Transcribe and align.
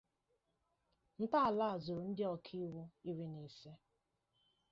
Ntọala 1.21 1.65
a 1.73 1.75
zụrụ 1.83 2.03
ndị 2.09 2.23
ọka 2.33 2.53
iwu 2.65 2.81
iri 3.09 3.25
na 3.33 3.39
ise. 3.47 3.71